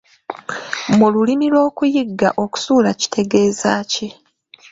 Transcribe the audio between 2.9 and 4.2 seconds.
kitegeeza ki?